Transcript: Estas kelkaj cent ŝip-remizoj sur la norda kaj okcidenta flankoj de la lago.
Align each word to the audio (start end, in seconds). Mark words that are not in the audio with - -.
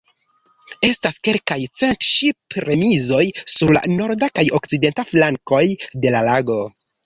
Estas 0.87 1.19
kelkaj 1.27 1.57
cent 1.81 2.07
ŝip-remizoj 2.15 3.21
sur 3.59 3.75
la 3.79 3.85
norda 3.95 4.33
kaj 4.39 4.49
okcidenta 4.61 5.09
flankoj 5.15 5.65
de 6.07 6.19
la 6.21 6.27
lago. 6.33 6.63